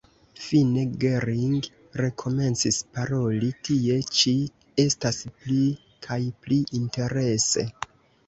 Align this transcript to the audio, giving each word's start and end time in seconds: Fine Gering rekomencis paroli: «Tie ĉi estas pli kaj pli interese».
Fine 0.43 0.83
Gering 1.01 1.57
rekomencis 2.01 2.79
paroli: 2.95 3.51
«Tie 3.69 3.99
ĉi 4.21 4.33
estas 4.85 5.21
pli 5.43 5.61
kaj 6.07 6.19
pli 6.47 6.57
interese». 6.81 7.67